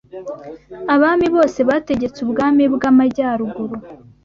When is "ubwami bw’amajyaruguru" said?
2.25-3.75